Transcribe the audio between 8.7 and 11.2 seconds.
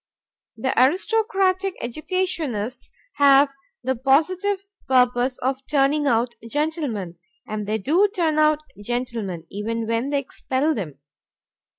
gentlemen, even when they expel them.